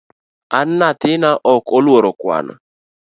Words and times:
An 0.59 0.69
nyathina 0.79 1.29
ok 1.55 1.65
oluoro 1.77 2.09
kwano 2.19 2.53